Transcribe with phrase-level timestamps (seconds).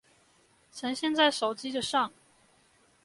[0.71, 2.11] 呈現在手機的上